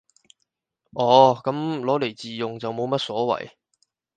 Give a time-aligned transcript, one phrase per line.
[0.95, 3.51] 哦，噉攞嚟自用就冇乜所謂